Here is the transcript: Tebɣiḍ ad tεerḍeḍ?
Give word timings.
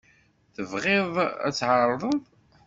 Tebɣiḍ 0.55 1.11
ad 1.47 1.53
tεerḍeḍ? 1.59 2.21